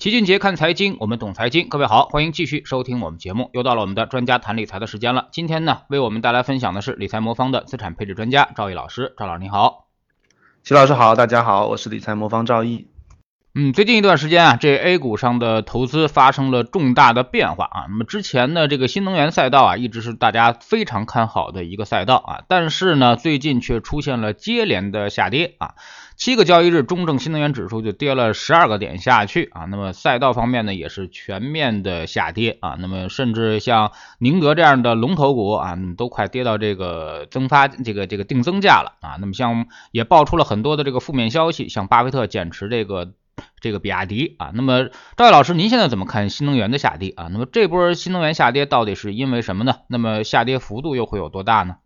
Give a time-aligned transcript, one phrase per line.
[0.00, 1.68] 齐俊杰看财经，我们懂财经。
[1.68, 3.50] 各位好，欢迎继续收听我们节目。
[3.52, 5.28] 又到了我们的专家谈理财的时间了。
[5.30, 9.14] 今天呢，为我们带来分享的是理财魔方的资产配置专家赵毅老师。
[9.18, 9.88] 赵老师你好，
[10.64, 12.86] 齐老师好，大家好，我是理财魔方赵毅。
[13.54, 17.84] 嗯，最近一段时间啊，这 A 股上的投资发生了重大的变化啊。
[17.90, 25.74] 那么之前呢，这个新能源赛道啊，一直是大家非常看好的一个赛道啊，但是呢，最近却出现了接连的下跌啊。
[26.20, 29.64] 七个交易日，中证新能源指数就跌了十二个点下去啊。
[29.64, 32.76] 那么赛道方面呢，也是全面的下跌啊。
[32.78, 39.16] 那么甚至像宁德这样的龙头股啊，都快跌到这个增发这个这个定增价了啊。
[39.18, 43.14] 那么像也爆出了很多的这个负面消息，像巴菲特减持这个
[43.58, 44.50] 这个比亚迪啊。
[44.52, 47.28] 那么赵毅老师，您现在怎么看新能源的下跌啊？
[47.32, 49.76] 那么这波新能源下跌到底是因为什么呢？
[49.88, 51.76] 那么下跌幅度又会有多大呢？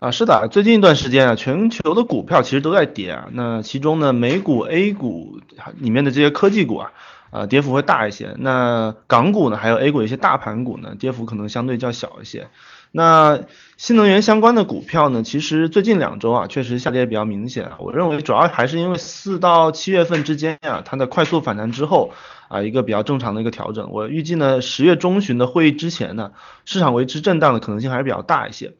[0.00, 3.28] 啊，是的，最近一段时间啊，全球的股票其实都在跌啊。
[3.32, 5.40] 那其中呢，美股、A 股
[5.76, 6.92] 里面的这些科技股啊，
[7.30, 8.34] 呃，跌幅会大一些。
[8.38, 12.48] 那港股呢，还有 A 股一些大盘股呢，跌幅可能相对较小一些。
[12.92, 13.40] 那
[13.76, 17.76] 新能源相关的股票呢，其实最近两周啊，确实下跌比较明显啊。
[17.78, 22.12] 我认为主要还是因为四到七月份之间啊，它的快速反弹之后
[22.50, 23.92] 啊，一个比较正常的一个调整。
[23.92, 26.32] 我预计呢，十月中旬的会议之前呢，
[26.64, 28.72] 市场维持震荡的可能性还是比较大一些。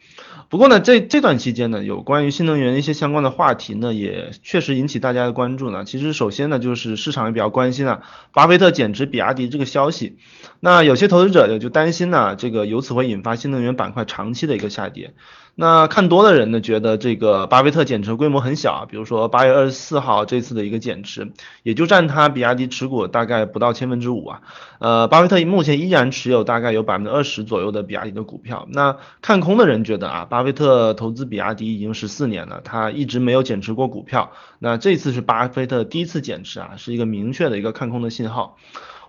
[0.49, 5.85] 不过呢，这这段期间呢，有关于新能源一些相关的话题呢，也确实引起大家的关注呢。
[5.85, 10.19] 其实首先呢，就是市场也比较关心啊，巴菲特减持比亚迪这个消息。
[10.59, 15.15] 那有些投资者也就担心呢，这个由此会引发新能源板块长期的一个下跌。
[15.55, 24.41] 那看多的人呢，觉得这个巴菲特减持规模很小，比如说八月二十四号这次的一个减持，也就占他比亚迪持股大概不到千分之五啊。
[24.79, 28.67] 呃，巴菲特目前依然持有大概有百分之二十左右的比亚迪的股票。
[28.71, 34.33] 那看空的人觉得啊，巴菲特投资比亚迪已经十四年了，他一直没有减持过股票。
[34.59, 38.57] 那这次是巴菲特第一次减持啊，是一个明确的一个看空的信号。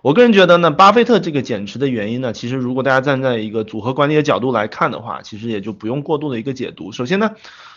[0.02, 6.92] 我个人觉得呢，巴菲特这个减持的原因呢，其实如果大家站在一个组合管理的角度来看的话，其实也就不用过度的一个解读。
[6.92, 7.30] 首先呢。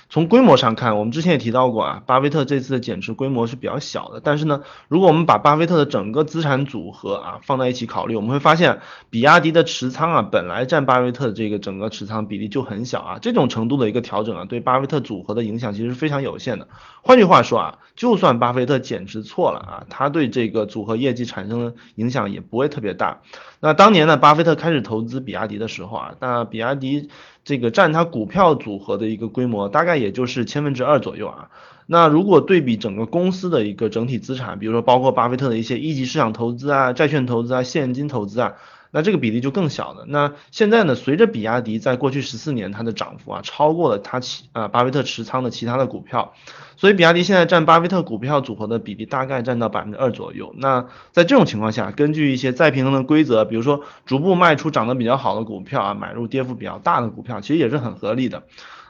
[0.10, 4.22] 从规模上看，我们之前也提到过啊，巴菲特这次的减持规模是比较小的。
[4.24, 8.80] 但是呢，如果我们把巴菲特的整个资产组合啊放在一起考虑，我们会发现，
[9.10, 16.68] 比亚迪的持仓啊本来占巴菲特的这个整个持仓比例就很小啊，这种程度的一个调整啊，对巴菲特组合的影响其实是非常有限的。
[17.02, 23.22] 换句话说啊，就算巴菲特减持错了啊，他对这个组合业绩产生的影响也不会特别大。
[23.60, 27.10] 那当年呢，巴菲特开始投资比亚迪的时候啊，那比亚迪
[27.46, 31.50] 这个占他股票组合的一个规模，大概也就是千分之二左右啊。
[31.86, 38.56] 那如果对比整个公司的一个整体资产，比如说包括巴菲特的一些一级市场投资啊、债券投资啊、现金投资啊。
[38.96, 40.06] 那这个比例就更小了。
[40.08, 40.96] 那现在呢？
[40.96, 46.34] 随着比亚迪在过去十四年它的涨幅啊，超过了它其啊巴菲特持仓的其他的股票，
[46.78, 50.56] 所以比亚迪现在占巴菲特股票组合的比例大概占到百分之二左右。
[50.58, 58.44] 那在这种情况下，根据一些再平衡的规则，比如说逐步卖出涨得比较好的股票啊，买入跌幅比较大的股票，其实也是很合理的。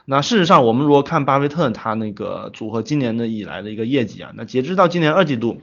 [0.04, 5.60] 那事实上，我们如果看巴菲特他那个组合今年的以来的一个业绩啊，那截止到今年二季度。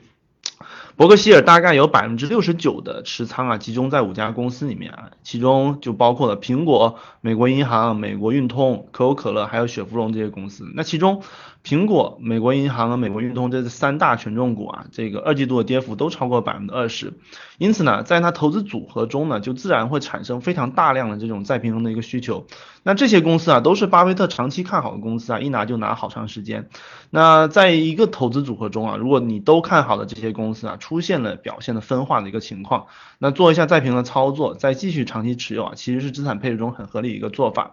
[0.96, 10.72] 伯克希尔大概有百分之六十九的持仓啊，集中在五家公司里面啊，其中就包括了苹果、美国银行、美国运通、可口可乐还有雪佛龙这些公司。
[10.76, 11.24] 那其中，
[11.64, 17.14] 苹果、美国银行和美国运通这三大权重股啊，这个二季度的跌幅都超过百分之二十。
[17.58, 22.46] 因此呢，在它投资组合中呢，就自然会产生非常大量的这种再平衡的一个需求。
[22.84, 26.70] 那这些公司啊，都是巴菲特长期看好的公司啊，一拿就拿好长时间。
[27.10, 37.72] 那在一个投资组合中啊，如果你都看好的这些公司啊，出现了表现的分化的一个情况，那做一下再平衡操作，再继续长期持有啊，其实是资产配置中很合理一个做法。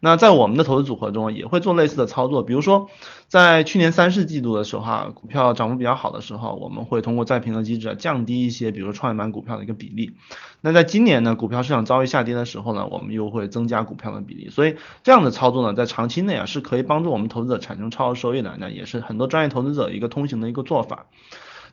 [0.00, 2.90] 那在我们的投资组合中也会做类似的操作，比如说
[3.28, 10.16] 在去年三四季度的时候哈，股票涨幅比较好的时候，我们会通过再平衡机制降低一些，比如说创业板股票的一个比例。
[10.60, 14.50] 那在今年呢，股票市场遭遇下跌的时候呢，我们又会增加股票的比例。
[14.50, 21.06] 所以这样的操作呢，在长期内啊是可以帮助我们投资者产生超额收益的，那也是很多专业投资者一个通行的一个做法。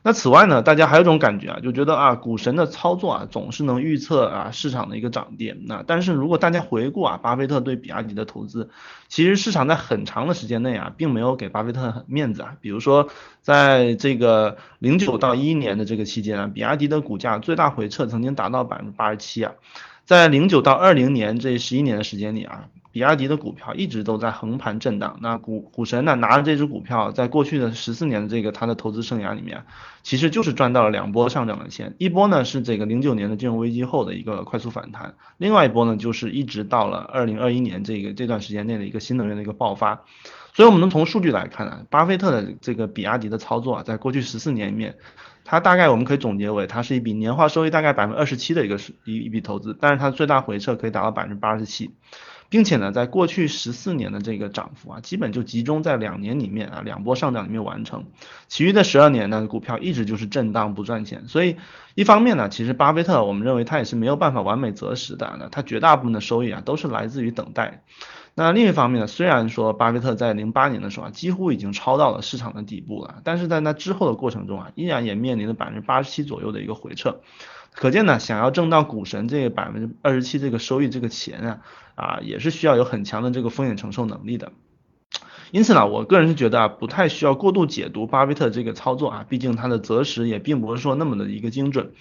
[0.06, 5.56] 那此外呢，大家还有一种感觉啊，就觉得啊，股神的操作啊，总是能预测啊市场的一个涨跌。
[5.64, 8.70] 那但是如果大家回顾啊，巴菲特对比亚迪的投资，
[9.08, 12.54] 其实市场在很长的时间内啊，并没有给巴菲特面子啊。
[12.60, 13.08] 比如说，
[13.42, 19.54] 在这个零九到一一年的这个期间啊，比亚迪的股价最大回撤曾经达到百分之八十七啊。
[20.04, 22.68] 在零九到二零年这十一年的时间里啊。
[22.96, 29.64] 比亚迪的股票一直都在横盘震荡，那股股神呢拿着这只股票，在过去的十四年的这个他的投资生涯里面，
[30.02, 40.04] 其实就是赚到了两波上涨的钱，一波呢是这个零九年的金融危机后的一个快速反弹，另外一波呢就是一直到了二零二一年这个这段时间内的一个新能源的一个爆发，
[40.54, 44.94] 所以我们能从数据来看啊，巴菲特的这个比亚迪的操作啊，在过去十四年里面。
[45.48, 51.92] 它大概我们可以总结为，它是一笔年化收益大概百分之二十七的一个一一笔投资，但是它最大回撤可以达到百分之八十七。
[52.48, 58.04] 并且呢，在过去十四年的这个涨幅啊，基本就集中在两年里面啊，两波上涨里面完成。
[58.48, 61.26] 其余的十二年呢，股票一直就是震荡不赚钱。
[61.28, 61.56] 所以
[61.94, 67.82] 一方面呢，其实巴菲特我们认为他也是没有办法完美择时的，那他绝大部分的收益啊都是来自于等待。
[68.38, 77.20] 那另一方面呢，虽然说巴菲特在零八年的时候啊，几乎已经超到了市场的底部了，但是在那之后的过程中啊，依然也面临着百分之八十七左右的一个回撤。
[77.76, 81.60] 可见呢，想要挣到股神这百分之二十七这个收益这个钱啊，
[81.94, 84.52] 啊也是需要有很强的这个风险承受能力的。
[85.52, 91.92] 因此呢，我个人是觉得啊，不太需要过度解读巴菲特这个操作啊，毕竟他的择时也并不是说那么的一个精准。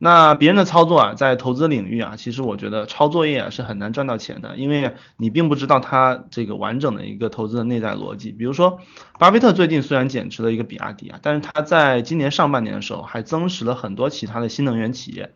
[0.00, 8.30] 那别人的操作啊，在投资领域啊，其实我觉得抄作业啊是很难赚到钱的，因为你并不知道他这个完整的一个投资的内在逻辑。
[8.30, 8.78] 比如说，
[9.18, 15.32] 巴菲特最近虽然减持了一个比亚迪啊，但是他在今年上半年的时候还增持了很多其他的新能源企业，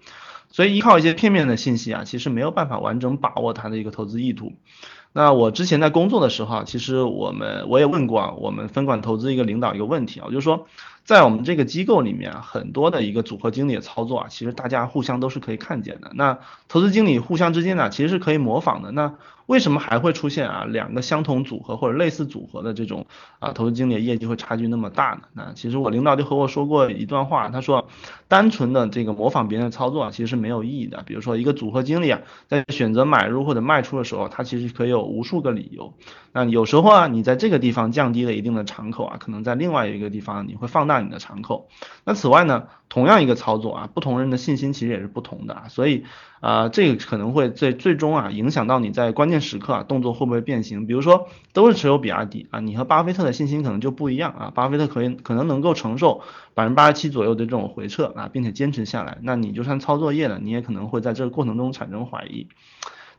[0.48, 4.52] 所以依靠一些片面的信息啊，其实没有办法完整把握他的一个投资意图。
[5.12, 10.68] 那我之前在工作的时候，其实我们我也问过啊，我们分管投资一个领导一个问题啊，我就说。
[11.04, 16.12] 在我们这个机构里面啊，很多的一个组合经理的操作啊，其实大家互相都是可以看见的。
[16.14, 16.38] 那
[16.68, 18.92] 投资经理互相之间呢，其实是可以模仿的。
[18.92, 19.14] 那
[19.46, 23.06] 为什么还会出现啊两个相同组合或者类似组合的这种
[23.40, 25.22] 啊投资经理的业绩会差距那么大呢？
[25.32, 27.88] 那其实我领导就和我说过一段话，他说，
[28.28, 31.02] 单纯的这个模仿别人的操作啊，其实是没有意义的。
[31.04, 35.92] 比如说一个组合经理啊，在选择买入或者卖出的时候，他其实可以有无数个理由。
[36.32, 41.68] 那有时候啊，你在这个地方降低了一定的敞口啊，可能在另外一个地方你会放大你的敞口。
[42.04, 46.04] 那此外呢，同样一个操作啊，不同人的信心其实也是不同的啊，所以。
[46.42, 50.88] 啊，这个可能会最最终啊影响到你在关键时刻啊动作会不会变形。
[50.88, 54.52] 比如说都是持有比亚迪啊，你和巴菲特的信心可能就不一样啊。
[54.52, 56.22] 巴菲特可以可能能够承受
[56.54, 59.18] 百分之八十七左右的这种回撤啊，并且坚持下来。
[59.22, 62.48] 那你就算操作业了，你也可能会在这个过程中产生怀疑。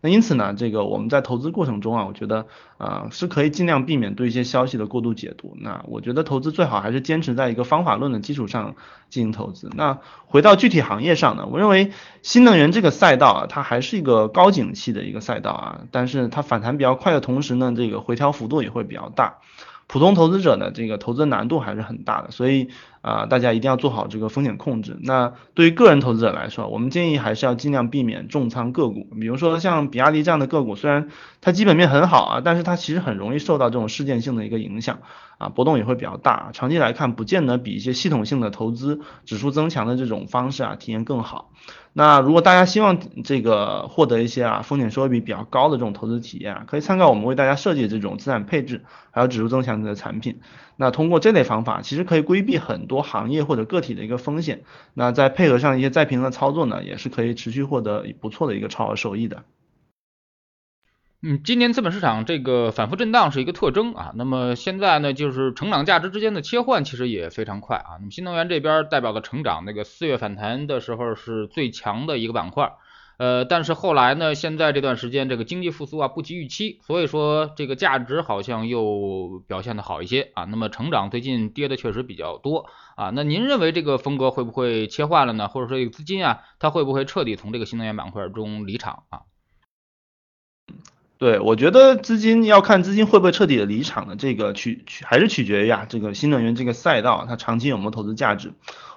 [0.03, 2.45] 那因此呢，这个我们在投资过程中啊，我觉得
[2.77, 5.55] 啊是可以尽量避免对一些消息的过度解读。
[5.61, 8.75] 那我觉得投资最好还是坚持在一个方法论的基础上
[9.09, 9.69] 进行投资。
[9.73, 19.37] 那回到具体行业上呢，我认为新能源这个赛道啊，它还是一个高景气的一个赛道啊，但是它反弹比较快的同时呢，这个回调幅度也会比较大。
[19.87, 22.69] 普通投资者呢，这个投资难度还是很大的，所以
[23.03, 24.97] 啊，大家一定要做好这个风险控制。
[25.01, 31.09] 那对于个人投资者来说，我们建议还是要尽量避免重仓个股，比如说像比亚迪这样的个股，虽然
[31.41, 34.99] 它基本面很好啊，但是它其实很容易受到这种事件性的一个影响
[35.37, 36.51] 啊，波动也会比较大。
[36.53, 41.51] 长期来看，不见得比一些系统性的投资、指数增强的这种方式啊，体验更好。
[41.95, 48.81] 那如果大家希望这个获得一些啊风险收益比比较高的这种投资体验啊，可以参考我们为大家设计的这种资产配置
[49.11, 50.39] 还有指数增强的产品。
[50.75, 54.63] 那通过这类方法，其实可以规避很多行业或者个体的一个风险。
[54.95, 59.43] 那再配合上一些再平衡的操作呢，也是可以持续获得不错的一个超额收益的。
[61.25, 64.11] 嗯，今年资本市场这个反复震荡是一个特征啊。
[64.13, 67.95] 那么现在呢，就是成长价值之间的切换其实也非常快啊。
[67.97, 72.73] 那么新能源这边代表的成长，那个四月反弹的时候是最强的一个板块，
[73.15, 80.43] 呃，但是后来呢，现在这段时间这个经济复苏啊不及预期，所以说这个价值好像又表现的好一些啊。
[80.43, 82.65] 那么成长最近跌的确实比较多
[82.97, 83.11] 啊。
[83.11, 85.47] 那您认为这个风格会不会切换了呢？
[85.47, 89.21] 或者说这个资金啊，它会不会彻底从这个新能源板块中离场啊？
[91.23, 98.51] 对，我觉得资金要看资金会不会彻底的离场的，这个取取还是取决于啊，这个新能源这个赛道它长期有没有投资价值。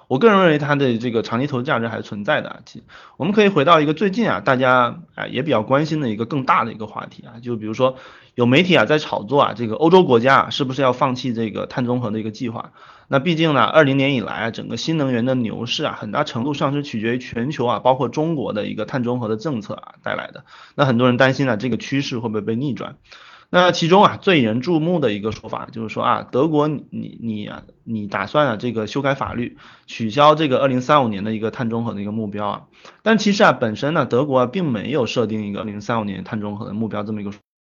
[0.07, 2.61] 我个人认为它的这个长期投资价值还是存在的。
[2.65, 2.83] 其
[3.17, 7.97] 我们可以回到一个最近啊，大家啊也比较关心的一个更大的一个话题啊，就比如说
[8.35, 12.71] 有媒体啊在炒作啊，这个欧洲国家啊是不是要放弃这个碳中和的一个计划？
[13.09, 20.43] 那毕竟呢，二零年以来啊，整个新能源的牛市啊，很大程度上是取决于全球啊，包括中国的一个碳中和的政策啊带来的。
[20.75, 22.97] 那很多人担心呢，这个趋势会不会被逆转？
[23.49, 32.61] 那其中啊，最引人注目的一个说法就是说啊，德国你你啊，你打算啊这个修改法律，取消这个二零三五年的一个碳中和的一个目标啊。
[33.03, 37.31] 但其实啊，本身呢，德国啊并没有设定一个二零三五年碳中和的目标这么一个。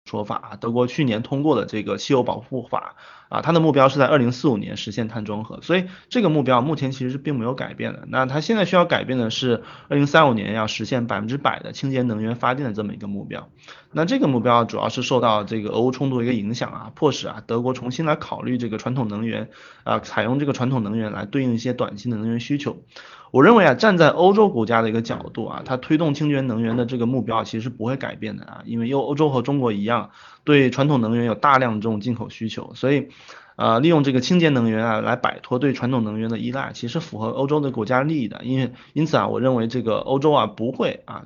[0.09, 2.95] 说法啊，德国去年通过的这个气候保护法
[3.29, 8.05] 啊，它的目标是在二零四五年实现碳中和，所以这个目标目前其实是并没有改变的。
[8.09, 13.51] 那它现在需要改变的是二零三五年要实现百分之百的清洁能源发电的这么一个目标。
[13.93, 19.51] 那这个目标主要是受到这个俄乌冲突的一个影响啊，迫使啊德国重新来考虑这个传统能源
[19.85, 22.79] 啊，采用这个传统能源来对应一些短期的能源需求。
[23.31, 30.11] 我认为啊，站在欧洲国家的一个角度啊，它推动清洁能源的这个目标其实是不会改变的啊，因为又欧洲和中国一样，
[30.45, 33.09] 对传统能源有大量这种进口需求，所以
[33.57, 38.41] 呃，利用这个清洁能源啊，来摆脱对传统能源的依赖，其实符合欧洲的国家利益的。
[38.45, 41.25] 因为因此啊，我认为这个欧洲啊不会啊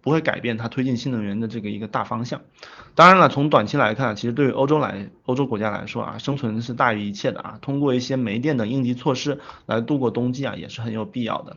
[0.00, 2.40] 不会改变它推进新能源的这个一个大方向。
[2.94, 7.58] 当然了，从短期来看，其实对于欧洲来欧洲国家来说啊，生存是大于一切的啊。
[7.62, 11.56] 通过一些煤电等应急措施来度过冬季啊，也是很有必要的。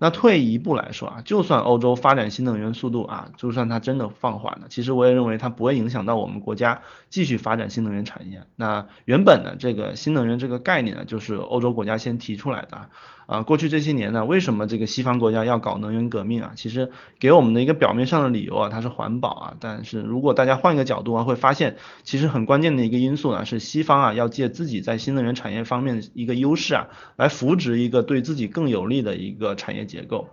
[0.00, 8.44] 那退一步来说啊，就算欧洲发展新能源速度啊，就算它真的放缓了，其实我也认为它不会影响到我们国家继续发展新能源产业。
[8.54, 12.88] 那原本呢，这个新能源这个概念呢，就是欧洲国家先提出来的。
[13.28, 16.52] 啊过去这些年呢，为什么这个西方国家要搞能源革命啊？
[16.56, 19.54] 其实给我们的一个表面上的理由啊，它是环保啊。
[19.60, 30.30] 但是如果大家换一个角度啊，会发现其实很关键的一个因素呢，是西方啊要借自己在新能源产业方面一个优势啊，来扶植一个对自己更有利的一个产业结构。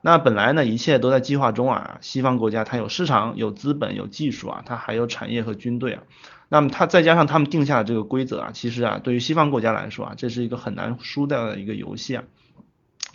[0.00, 6.02] 那本来呢，一切都在计划中啊，西方国家它有市场、有资本、有技术啊，它还有产业和军队啊。
[6.48, 12.24] 那么它再加上他们定下的这个规则啊，其实啊，对于西方国家来说啊，这是一个很难输掉的一个游戏啊。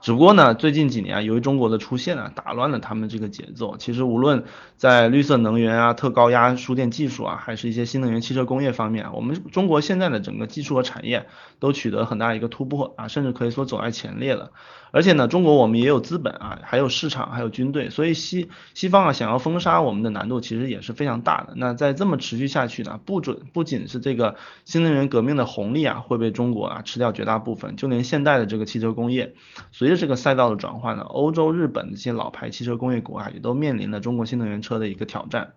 [0.00, 3.76] 只不过呢，最近几年啊，由于中国的出现啊，打乱了他们这个节奏。
[3.78, 4.44] 其实无论
[4.76, 11.26] 在绿色能源啊、特高压输电技术啊，还是一些新能源汽车工业方面，我们中国现在的整个技术和产业
[11.58, 14.50] 都取得很大一个突破啊，甚至可以说走在前列了。
[14.90, 21.52] 而且呢，中国我们也有资本啊，还有市场，还有军队，所以西西方啊想要封杀我们的难度其实也是非常大的。
[21.56, 29.34] 那再这么持续下去呢，不准不仅是这个新能源革命的红利啊会被中国啊吃掉绝大部分，就连现代的这个汽车工业，
[29.72, 35.54] 所以随着这个赛道的转换呢，欧洲、日本这些老牌汽车工业国啊也都面临了中国新能源车的一个挑战。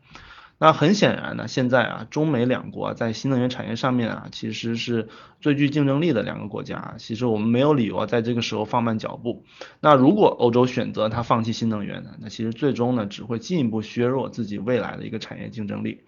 [0.57, 5.09] 那很显然呢，现在啊，中美两国在新能源产业上面啊，其实是
[5.41, 6.93] 最具竞争力的两个国家。
[6.97, 9.43] 其实我们没有理由啊在这个时候放慢脚步。
[9.81, 16.05] 那如果欧洲选择它放弃新能源呢，那其实最终呢，只会进一步削弱自己未来的一个产业竞争力。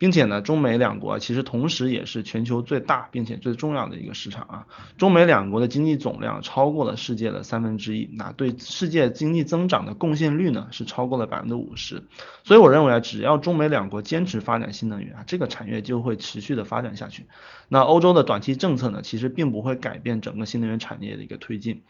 [0.00, 4.66] 并且呢，中美两国其实同时也是全球最大并且最重要的一个市场啊。
[4.96, 12.02] 中美两国的经济总量超过了世界的三分之一，那对世界经济增长的贡献率呢是超过了百分之五十。
[12.44, 17.26] 所以我认为啊，只要中美两国坚持发展新能源啊，这个产业就会持续的发展下去。
[17.68, 21.82] 那欧洲的短期政策呢，其实并不会改变整个新能源产业的一个推进。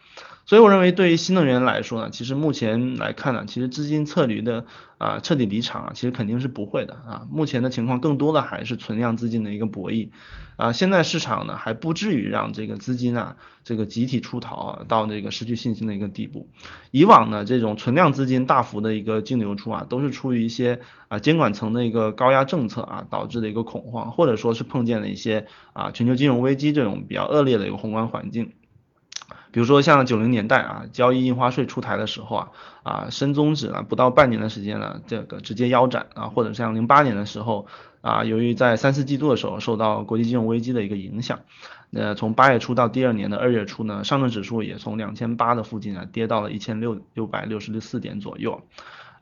[0.46, 4.66] 所以我认为，对于新能源来说呢，其实目前来看呢，其实资金撤离的
[4.98, 7.26] 啊，彻底离场啊，其实肯定是不会的啊。
[7.30, 10.08] 目前的情况更多的还是存量资金的一个博弈
[10.56, 10.72] 啊。
[10.72, 16.48] 现在市场呢还不至于让这个资金啊这个集体出逃啊，到这个失去信心的一个地步。
[16.90, 28.52] 以往呢这种存量资金大幅的一个净流出啊，都是出于一些啊监管层的一个高压政策啊导致的一个恐慌，或者说是碰见了一些啊全球金融危机这种比较恶劣的一个宏观环境。
[29.52, 32.48] 比如说像九零年代啊，交易印花税出台的时候啊，
[32.82, 37.66] 啊深宗指呢不到半年的时间呢，这个直接腰斩啊，或者像零八年的时候
[38.00, 41.40] 啊，由于在三四季度的时候受到国际金融危机的一个影响，
[41.90, 48.62] 那从八月初到第二年的二月初呢，上证指数也从两千八的附近啊跌到了一千六六百六十四点左右。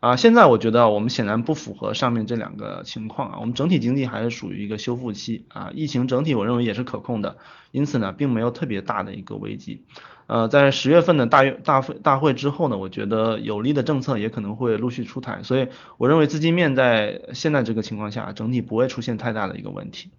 [0.01, 7.37] 啊，现在我觉得我们显然不符合上面这两个情况啊，我们整体经济还是属于一个修复期啊，疫情整体我认为也是可控的，
[7.73, 9.83] 因此呢，并没有特别大的一个危机。
[10.29, 20.11] 呃，在十月份的大月大会大会之后呢，我觉得有利的政策也可能会陆续出台，所以我认为资金面在现在这个情况下，整体不会出现太大的一个问题。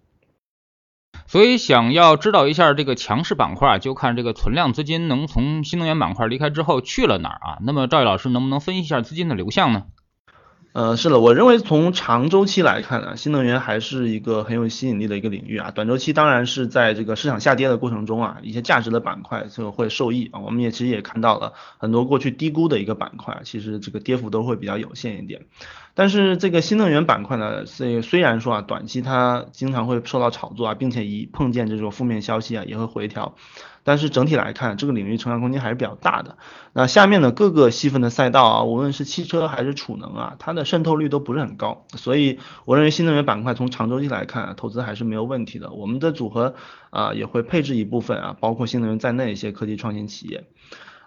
[1.30, 7.58] 所以想要知道一下这个强势板块，就看这个存量资金能从新能源板块离开之后去了哪儿啊？
[7.60, 9.84] 那么赵毅老师能不能分析一下资金的流向呢？
[10.72, 15.72] 呃，是的，我认为从长周期来看呢，新能源还是一个很有吸引力的一个领域啊。
[15.72, 20.38] 短周期当然是在这个市场下跌的过程中啊，一些价值的板块就会受益啊。
[20.38, 25.46] 我们也其实也看到了很多过去低估的一个板块，其实这个跌幅都会比较有限一点。
[25.94, 33.34] 但是这个新能源板块呢，虽虽然说啊，短期它经常会受到炒作啊，并且一碰见这种负面消息啊，也会回调。
[33.84, 36.36] 但是整体来看，这个领域成长空间还是比较大的。
[36.72, 41.84] 那下面的各个细分的赛道啊，无论是汽车还是储能啊，它的渗透率都不是很高。
[41.96, 45.70] 所以我认为新能源板块从长周期来看，投资还是没有问题的。
[45.72, 46.54] 我们的组合
[46.90, 50.44] 啊也会配置一部分啊，包括新能源在内一些科技创新企业。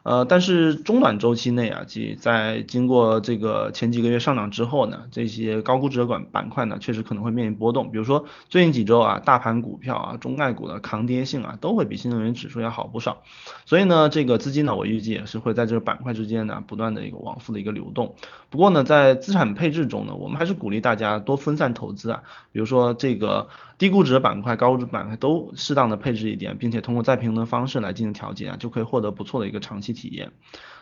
[0.03, 7.89] 呃，但是中短周期内啊，即在经过这个前几个月上涨之后呢，这些高估值的板板块呢，确实可能会面临波动。
[7.89, 13.24] 比如说最近几周啊，大盘股票啊，中概股的抗跌性啊，都会比新能源指数要好不少。
[13.65, 18.15] 所以呢，这个资金呢，我预计也是会在这个板块之间呢，不断的一个往复的一个流动。
[18.50, 23.48] 不过呢，在资产配置中呢，我们还是鼓励大家多分散投资啊，比如说这个。
[23.79, 30.31] 低估值的板块、高估值板块都适当的配置一点，并且通过再平衡的方式来进行调节啊，就可以获得不错的一个长期体验。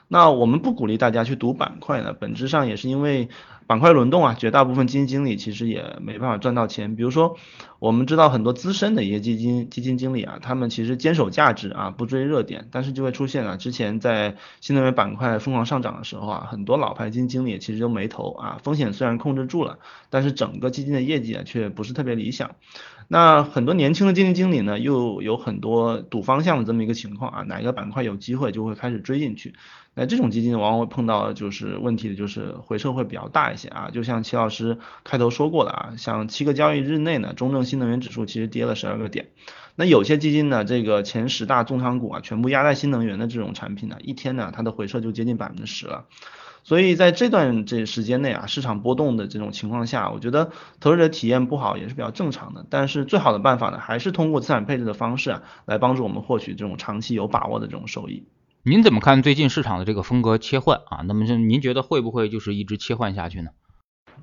[0.07, 3.29] 那我们不鼓励大家去赌板块呢，本质上也是因为。
[3.67, 6.97] 板块轮动啊，绝大部分基金经理其实也没办法赚到钱。
[6.97, 7.37] 比如说，
[7.79, 22.55] 我们知道很多资深的一些基金基金经理啊，他们其实坚守价值啊，不追热点，但是就会出现啊，之前在新能源板块疯狂上涨的时候啊，很多老牌基金经理其实都没投啊，风险虽然控制住了，但是整个基金的业绩啊却不是特别理想。
[23.13, 29.53] 那很多年轻的基金经理呢，又有很多赌方向的这么一个情况啊，哪个板块有机会就会开始追进去。
[29.93, 39.27] 那这种基金往往会碰到就是问题的就是回撤会比较大一些啊，就像齐老师开头说过的啊，像七个交易日内呢，中证新能源指数其实跌了十二个点。
[39.75, 46.05] 那有些基金呢，这个前十大重仓股啊，全部压在新能源的这种产品呢，一天呢，它的回撤就接近百分之十了。
[46.63, 52.65] 所以在这段这时间内啊，市场波动的这种情况下，我觉得投资者体验不好也是比较正常的。
[52.69, 58.23] 但是最好的办法呢，还是通过资产配置的方式啊，来帮助我们获取这种长期有把握的这种收益。
[58.63, 60.97] 您怎么看最近市场的这个风格切换啊？
[61.07, 63.49] 那么就您觉得会不会就是一直切换下去呢？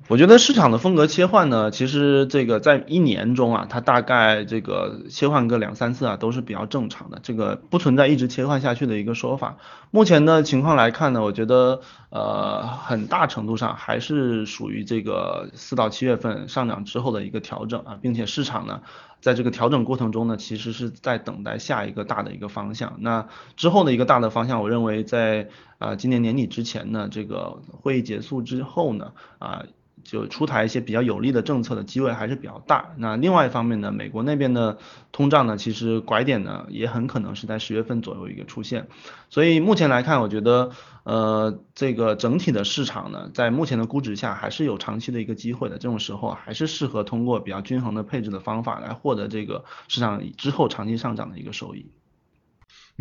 [0.07, 9.57] 我觉得市场的风格切换呢，其实这个在一年中啊，它大概这个切换个两三次啊，都是比较正常的，这个不存在一直切换下去的一个说法。
[9.91, 18.81] 目前的情况来看呢，我觉得呃很大程度上还是属于这个四到七月份上涨之后的一个调整啊，并且市场呢
[19.21, 22.97] 在这个调整过程中呢，其实是在等待下一个大的一个方向。
[22.99, 29.65] 那之后的一个大的方向，我认为在啊今年年底之前呢，这个会议结束之后呢啊。
[30.09, 32.93] 就出台一些比较有利的政策的机会还是比较大。
[32.97, 34.77] 那另外一方面呢，美国那边的
[35.11, 38.87] 通胀呢，其实拐点呢也很可能是在十月份左右一个出现。
[39.29, 40.71] 所以目前来看，我觉得
[41.03, 45.77] 呃这个整体的市场呢，在目前的估值下还是有长期的一个机会的。
[45.77, 51.91] 这种时候还是适合通过比较均衡的配置的方法来获得这个市场之后长期上涨的一个收益。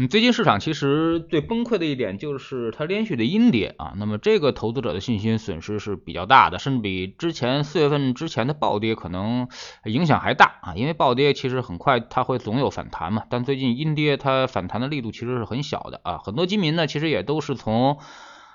[0.01, 9.49] 嗯，最近市场其实最崩溃的一点就是它连续的阴跌啊，那么这个投资者的信心损失是比较大的，甚至比之前四月份之前的暴跌可能
[9.87, 17.99] 影响还大啊，因为暴跌其实很快它会总有反弹嘛，但最近阴跌它反弹的力度其实是很小的啊，很多基民呢其实也都是从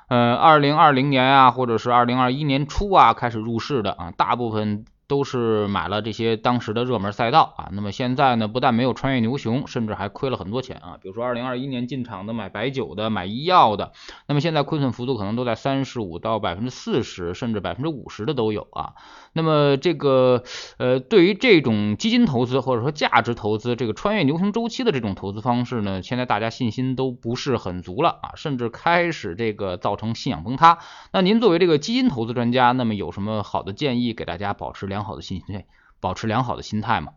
[0.07, 4.85] 呃二零二零年啊，或者是二零二一年初啊开始入市的啊，大部分。
[5.07, 10.97] 都是买了这些当时的热门赛道啊，那么现在呢，不但没有穿越牛熊，甚至还亏了很多钱啊。
[11.01, 13.91] 比如说二零二一年进场的买白酒的、买医药的，
[14.27, 18.93] 那么现在亏损幅度可能都在三十五到百分之四十，甚至百分之五十的都有啊。
[19.33, 20.43] 那么这个
[20.77, 30.77] 呃，对于这种基金投资或者说价值投资，这个穿越牛熊周期的这种投资方式呢，现在大家信心都不是很足了啊，甚至开始这个造成信仰崩塌。
[31.11, 35.65] 那您作为这个基金投资专家，那么有什么好的建议给大家保持良好的心态，
[35.99, 37.13] 保持良好的心态嘛？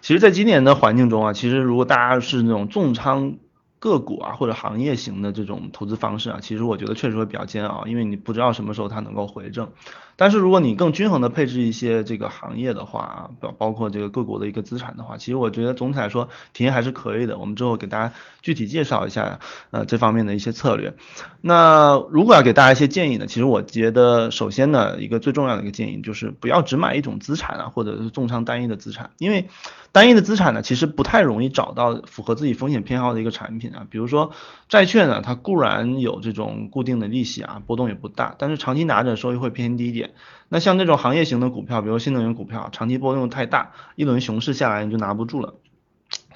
[0.00, 3.36] 其实，在今年的环境中啊，其实如果大家是那种重仓
[3.78, 9.70] 个股啊或者行业型的这种投资方式啊，其实我觉得确实会比较煎熬，因为你不知道什么时候它能够回正。
[10.20, 17.38] 但是如果你更均衡的配置一些这个行业的话啊，包包括这个各国的一个资产的话，其实我觉得总体来说体验还是可以的。
[17.38, 19.38] 我们之后给大家具体介绍一下
[19.70, 20.94] 呃这方面的一些策略。
[21.40, 29.48] 那如果要给大家一些建议呢，其实我觉得首先呢一个最重要的一个建议就是不要只买一种资产啊，或者是重仓单一的资产，因为
[29.92, 33.86] 单一的资产呢其实不太容易找到符合自己风险偏好的一个产品啊。
[33.88, 34.32] 比如说
[34.68, 40.07] 债券呢，它固然有这种固定的利息啊，波动也不大，但是长期拿着收益会偏低一点。
[40.48, 45.54] 那像这种行业型的股票，比如新能源股票，长期波动太大，一轮熊市下来你就拿不住了。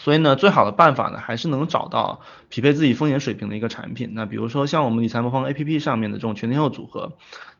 [0.03, 4.11] 所以呢，最好的办法呢，还是能找到匹配自己风险水平的一个产品。
[4.15, 7.13] 那比如说像我们理财魔方 APP 上面的这种全天候组合，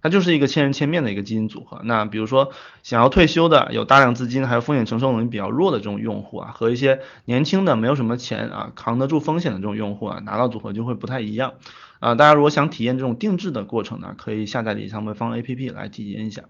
[0.03, 1.81] 它就是一个千人千面的一个基金组合。
[1.85, 2.51] 那比如说
[2.83, 11.55] 想要退休的，有大量资金，还有风险承受能力比较弱的这种用户啊，和一些年轻的没有什么钱啊，扛得住风险的这种用户啊，拿到组合就会不太一样。
[12.01, 16.43] 啊，大家如果想体验这种定制的过程呢，可以下载理财魔方 APP 来体验一下。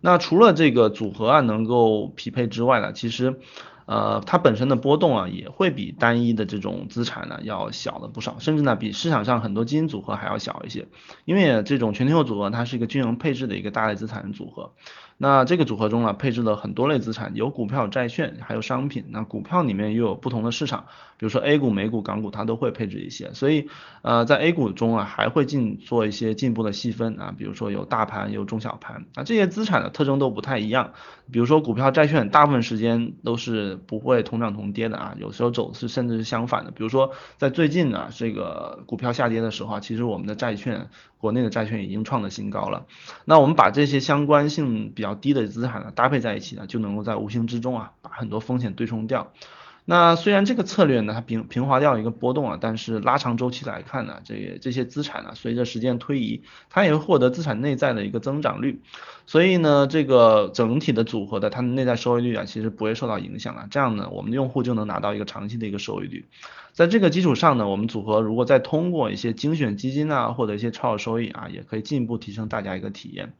[0.00, 3.38] 那除了这个组合啊能够匹配之外呢，其实。
[3.86, 10.88] 呃，它本身的波动啊，也会比单一的这种资产呢要小了不少，甚至呢比市场上很多基金组合还要小一些。
[11.24, 14.72] 因为这种全天候组合它是一个均衡配置的一个大类资产组合。
[15.18, 19.06] 那这个组合中呢，配置了很多类资产，有股票、债券，还有商品。
[19.08, 20.84] 那股票里面又有不同的市场，
[21.16, 23.32] 比如说 A 股、美股、港股，它都会配置一些。
[23.32, 23.68] 所以，
[24.02, 29.06] 呃，在 A 股中啊，还会进做一些进一步的细分啊，比如说有大盘，有中小盘。
[29.14, 30.92] 啊，这些资产的特征都不太一样。
[31.32, 36.70] 比如说股票、债券，大部分时间都是不会同涨同跌的啊，有时候走势甚至是相反的。
[36.70, 42.86] 比如说在最近啊，这个股票下跌的时候啊，其实我们的债券，国内的债券已经创了新高了。
[43.24, 49.32] 那我们把这些相关性比较低的资产呢搭配在一起呢，就能够在无形之中啊把很多风险对冲掉。
[49.88, 58.80] 那虽然这个策略呢，它平平滑掉一个波动啊，但是拉长周期来看呢，这这些资产呢，随着时间推移，它也会获得资产内在的一个增长率。
[59.26, 63.68] 所以呢，这个整体的组合的它的内在收益率啊，其实不会受到影响啊。
[63.70, 66.26] 这样呢，我们的用户就能拿到一个长期的一个收益率。
[66.72, 73.34] 在这个基础上呢，我们组合如果再通过一些精选基金啊，或者一些超额收益啊，也可以进一步提升大家一个体验。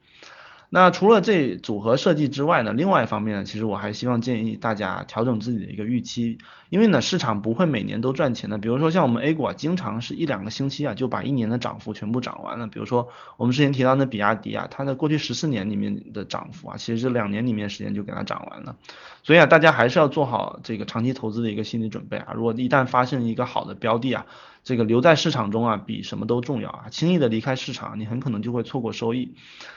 [0.68, 6.38] 那除了这组合设计之外呢，另外一方面呢，其实我还希望建议大家调整自己的一个预期，
[6.70, 8.58] 因为呢市场不会每年都赚钱的。
[8.58, 12.66] 比如说像我们 A 股啊，经常是一两个星期啊就把一年的涨幅全部涨完了。
[12.66, 18.76] 比如说我们之前提到的比亚迪啊，它的过去十四年里面的涨幅啊，其实这两年里面时间就给它涨完了。
[19.22, 22.32] 所以啊，大家还是要做好这个长期投资的一个心理准备啊。
[22.34, 24.26] 如果一旦发现一个好的标的啊，
[24.66, 26.86] 这个留在市场中啊，比什么都重要啊！
[26.90, 29.36] 轻易的离开市场，你很可能就会错过收益。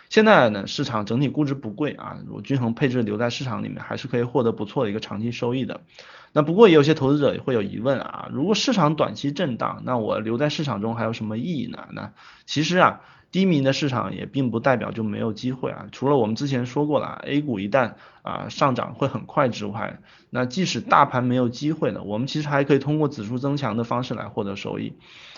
[0.09, 5.81] 现在呢，市场整体估值不贵啊，我均衡配置留在市场里面，还是可以获得不错的一个长期收益的。
[6.33, 11.87] 那不过也有些投资者也会有疑问啊，如果市场短期震荡，那我留在市场中还有什么意义呢？
[11.91, 12.11] 那
[12.47, 13.01] 其实啊。
[13.31, 24.93] 低迷的市场也并不代表就没有机会啊，除了我们之前说过了，A 股一旦啊上涨会很快之外，那即使大盘没有机会呢，我们其实还可以通过指数增强的方式来获得收益。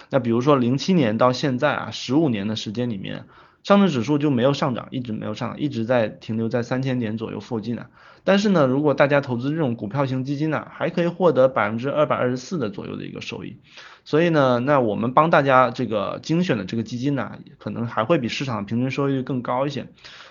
[0.09, 3.25] 那比如说零七年到现在啊，十五年的时间里面。
[3.63, 7.91] 上证指数就没有上涨，一直没有上涨，一直在停留在三千点左右附近啊。
[8.23, 13.57] 但是呢，如果大家投资这种股票型基金呢，还可以获得百分之二百二十四的左右的一个收益。
[14.03, 19.87] 所以呢，那我们帮大家这个精选的这个基金呢，可能还会比市场平均收益率更高一些。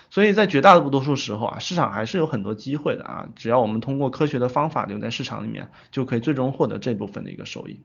[0.09, 7.79] 所以在绝大多数时候啊，市场还是有很多机会的啊，只要我们通过科学的方法留在市场里面，就可以最终获得这部分的一个收益。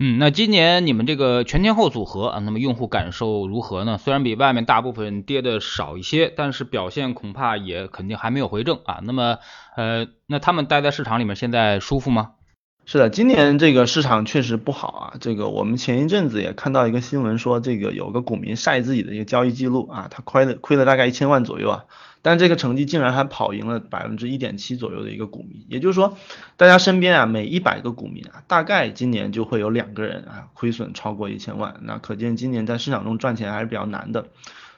[0.00, 3.98] 嗯，那今年你们这个全天候组合啊，那么用户感受如何呢？
[3.98, 9.00] 虽然比外面大部分跌的少一些，但是表现恐怕也肯定还没有回正啊。
[9.02, 9.38] 那么，
[9.76, 12.32] 呃，那他们待在市场里面现在舒服吗？
[12.86, 15.14] 是的，今年这个市场确实不好啊。
[15.20, 21.84] 这个我们前一阵子也看到一个新闻说，这个有个股民晒自己的一个交易记录啊，他亏了亏了大概一千万左右啊。
[22.24, 26.16] 但这个成绩竟然还跑赢了百分之一点七左右的一个股民，也就是说，
[26.56, 34.28] 大家身边啊每一百个股民啊，大概今年就会有两个人啊亏损超过一千万，那可见今年在市场中赚钱还是比较难的。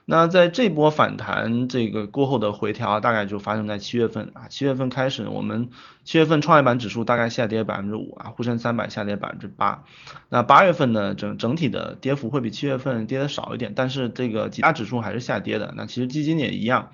[0.05, 5.69] 那在这波反弹这个过后的回调，大概就发生在七月份啊，七月份开始，我们
[6.03, 9.85] 七月份创业板指数大概下跌百分之五啊，沪深三百下跌百分之八。
[10.29, 15.73] 那八月份呢，整整体的跌幅会比七月份跌的少一点，但是这个几大指数还是下跌的。
[15.77, 16.91] 那其实基金也一样。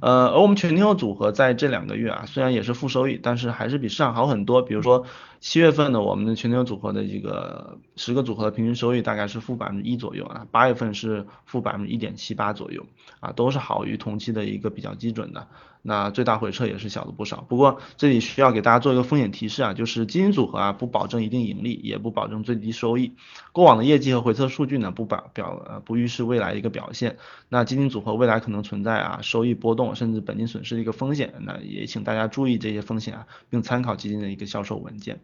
[0.00, 4.62] 呃，而我们全天候组合在这两个月啊，虽然也是负收益，但是还是比市场好很多。
[4.62, 5.04] 比如说
[5.40, 12.84] 七月份呢，我们的全球组合的一个十个组合的平均收益大概是负百分之一左右啊，八月份是负百分之一点七八左右
[13.20, 15.48] 啊，都是好于同期的一个比较基准的。
[15.82, 23.14] 那最大回撤也是小了不少，不过这里需要给大家做一个风险提示啊，就是基金组合啊不保证一定盈利，也不保证最低收益，
[23.52, 27.16] 过往的业绩和回测数据呢不表表呃不预示未来一个表现，
[27.48, 35.20] 那基金组合未来可能存在啊收益波动甚至本金损失的一个风险，那也请大家注意这些风险啊，并参考基金的一个销售文件。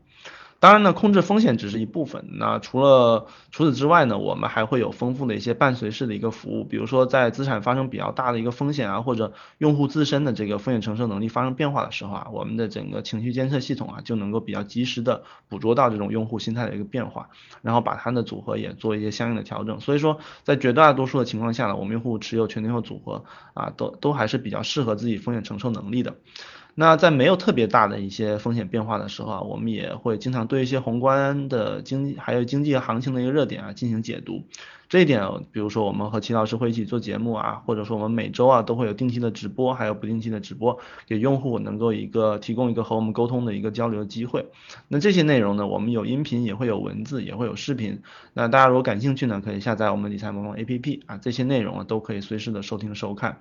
[0.67, 2.25] 当然呢，控制风险只是一部分。
[2.41, 17.29] 那除了除此之外呢，我们还会有丰富的一些伴随式的一个服务，比如说在资产发生比较大的一个风险啊，或者用户自身的这个风险承受能力发生变化的时候啊，我们的整个情绪监测系统啊就能够比较及时的捕捉到这种用户心态的一个变化，
[17.63, 19.79] 然后把它的组合也做一些相应的调整。
[19.79, 23.23] 所以说，在绝大多数的情况下呢，我们用户持有全天候组合
[23.55, 26.17] 啊，都都还是比较适合自己风险承受能力的。
[26.79, 34.45] 那在没有特别大的一些风险变化的时候啊，我们也会经常对一些宏观的经济还有经济行情的一个热点啊进行解读。
[34.89, 44.47] 这一点，比如说我们和齐老师会一起做节目啊，或者说我们每周啊都会有定期的直播，还有不定期的直播，给用户能够一个提供一个和我们沟通的一个交流的机会。
[44.87, 48.01] 那这些内容呢，我们有音频，也会有文字，也会有视频。
[48.33, 53.39] 那大家如果感兴趣呢，可以下载我们理财魔方 APP 啊，这些内容啊都可以随时的收听收看。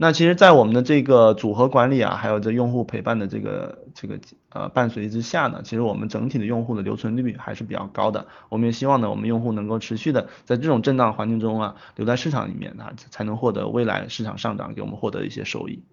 [0.00, 8.28] 那其实，在我们的这个组合管理啊，还有这用户陪伴的这个这个呃伴随之下呢，其实我们整体的用户的留存率还是比较高的。
[8.48, 15.84] 我们也希望呢，我们用户能够持续的在这种震荡环境中啊，留在市场里面啊，才能获得未来市场上涨给我们获得一些收益。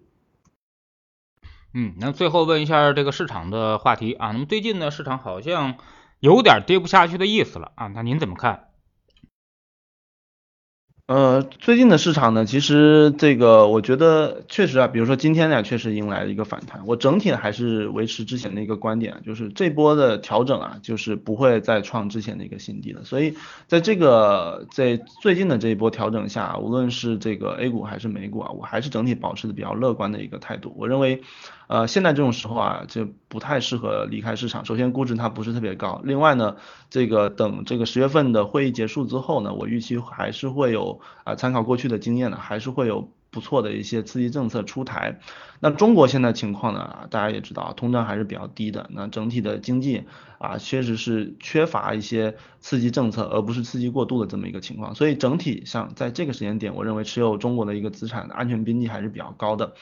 [1.74, 5.76] 嗯，那最后问一下这个市场的话题啊，那么最近呢，市场好像
[6.20, 8.70] 有点跌不下去的意思了啊，那您怎么看？
[11.06, 16.84] 呃，最近的市场呢，其实这个我觉得确实啊，比如说今天呢，确实迎来了一个反弹。
[16.84, 23.04] 我整体还是维持之前的一个观点，就是这波的调整啊，就是不会再创之前的一个新低了。
[23.04, 23.36] 所以
[23.68, 30.74] 在这个在最近的这一波调整下，无论是这个 A 股还是美股啊，我还是整体保持的比较乐观的一个态度。
[30.76, 31.22] 我认为。
[31.66, 34.64] 呃，现在这种时候啊，就不太适合离开市场。
[34.64, 36.56] 首先估值它不是特别高，另外呢，
[36.90, 43.10] 这个等这个十月份的会议结束之后呢，我预期还是会有啊，参考过去的经验呢，还是会有。
[43.28, 45.20] 不错的一些刺激政策出台，
[45.60, 47.06] 那中国现在情况呢？
[47.10, 48.88] 大家也知道，通胀还是比较低的。
[48.94, 50.04] 那整体的经济
[50.38, 54.94] 啊，确实是缺乏一些刺激政策，而不是刺激过度的这么一个情况。
[54.94, 59.74] 所以整体上，在这个时间点，我认为持有中国的一个资产的安全边际还是比较高的。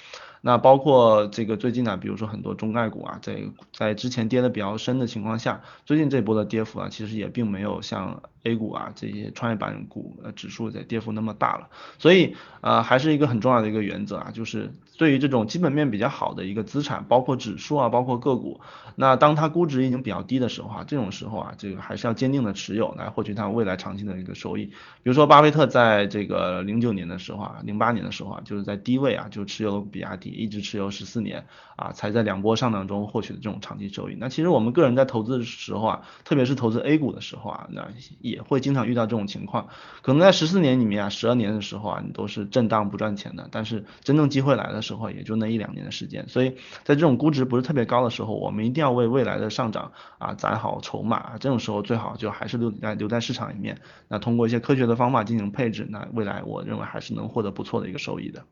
[0.46, 11.70] 那包括这个最近呢，比如说很多中概股啊，在在之前跌的比较深的情况下，最近这波的跌幅啊，其实也并没有像 A 股啊这些创业板股呃指数在跌幅那么大了。
[11.98, 18.60] 所以呃还是一个很重要的一个原则啊，就是对于这种基本面比较好的一个资产，包括指数啊，包括个股，
[18.96, 24.66] 那当它估值已经比较低的时候啊，这种时候啊，这个还是要坚定的持有来获取它未来长期的一个收益。
[24.66, 30.33] 比如说巴菲特在这个零九年的时候啊，零八年的时候啊，就是在低位啊就持有比亚迪。
[30.34, 34.16] 一直持有十四年啊，才在两波上涨中获取的这种长期收益。
[34.18, 37.88] 那其实我们个人在投资的时候啊，特别是投资 A 股的时候啊，那
[38.20, 39.68] 也会经常遇到这种情况。
[40.02, 43.48] 可能在十四年里面啊，十二年的时候啊，你都是震荡不赚钱的。
[43.50, 46.28] 但是真正机会来的时候，也就那一两年的时间。
[46.28, 46.50] 所以
[46.82, 51.38] 在这种估值不是特别高的时候，我们一定要为未来的上涨啊攒好筹码。
[51.38, 53.80] 这种时候最好就还是留在留在市场里面。
[54.08, 58.44] 那通过一些科学的方法进行配置，那未来我认为还是能获得不错的一个收益的。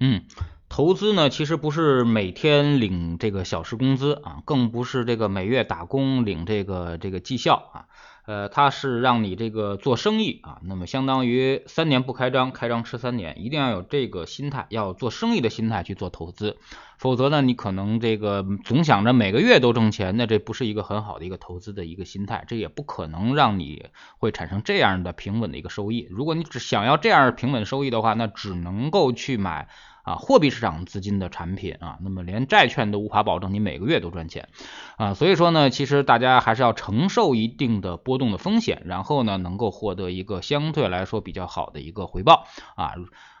[0.00, 0.24] 嗯，
[0.68, 7.86] 投资呢，其实不是每天领这个小时工资啊，更不是这个每月打工领这个这个绩效啊，
[8.24, 16.56] 呃，它是让你这个做生意啊，那么相当于三年不开张，开张吃三年，一定要有这个心态，要做生意的心态去做投资，
[16.98, 23.86] 否则呢，你可能这个总想着每个月都挣钱，那这不是一个很好的一个投资的一个心态，这也不可能让你
[24.18, 26.06] 会产生这样的平稳的一个收益。
[26.08, 29.68] 如果你只想要这样平稳收益的话，那只能够去买。
[30.02, 34.48] 啊，货币市场资金的产品啊，那么连债券都无法保证你每个月都赚钱
[34.96, 42.94] 啊，所以说呢，其实大家还是要承受一定的波动的风险，然后呢，能够获得一个相对来说比较好的一个回报啊。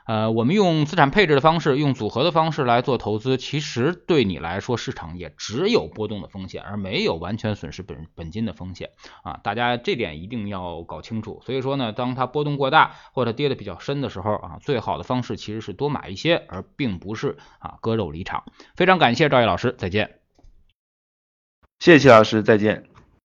[0.06, 8.90] 呃，我们用资产配置的方式，用组合的方式来做投资，其实对你来说，市场也只有波动的风险，而没有完全损失本本金的风险
[9.22, 9.40] 啊！
[9.44, 11.40] 大家这点一定要搞清楚。
[11.46, 18.44] 所以说呢，当它波动过大或者跌的比较深的时候啊，最好的方式其实是多买一些，而并不是啊割肉离场。
[18.74, 20.18] 非常感谢赵毅老师，再见。
[21.78, 22.91] 谢谢齐老师，再见。